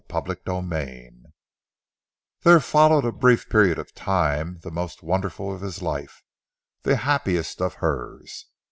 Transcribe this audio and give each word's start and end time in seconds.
CHAPTER 0.11 0.33
XXIII 0.49 1.25
There 2.41 2.59
followed 2.59 3.05
a 3.05 3.11
brief 3.11 3.47
period 3.49 3.77
of 3.77 3.93
time, 3.93 4.57
the 4.63 4.71
most 4.71 5.03
wonderful 5.03 5.53
of 5.53 5.61
his 5.61 5.83
life, 5.83 6.23
the 6.81 6.95
happiest 6.95 7.61
of 7.61 7.75
hers. 7.75 8.47